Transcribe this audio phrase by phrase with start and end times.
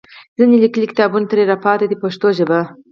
[0.37, 2.59] ځینې لیکلي کتابونه ترې راپاتې دي په پښتو ژبه.